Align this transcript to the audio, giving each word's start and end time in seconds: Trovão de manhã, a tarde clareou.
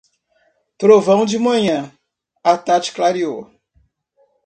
Trovão 0.79 1.27
de 1.27 1.37
manhã, 1.37 1.93
a 2.43 2.57
tarde 2.57 2.91
clareou. 2.91 3.51